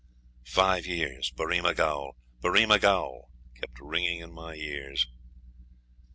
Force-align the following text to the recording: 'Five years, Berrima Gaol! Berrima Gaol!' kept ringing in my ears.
'Five 0.43 0.87
years, 0.87 1.29
Berrima 1.29 1.75
Gaol! 1.75 2.15
Berrima 2.41 2.79
Gaol!' 2.81 3.29
kept 3.53 3.79
ringing 3.79 4.19
in 4.21 4.31
my 4.33 4.55
ears. 4.55 5.05